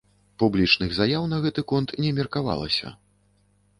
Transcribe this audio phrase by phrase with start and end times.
[0.43, 2.87] Публічных заяў на гэты конт не меркавалася.